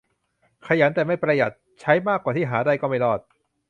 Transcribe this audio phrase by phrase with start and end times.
[0.67, 1.51] ขยันแต่ไม่ประหยัด
[1.81, 3.19] ใช้มากกว่าที่หาได้ ก็ไม่รอด